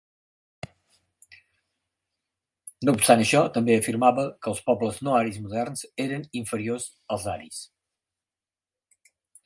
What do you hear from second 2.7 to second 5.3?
No obstant això, també afirmava que els pobles no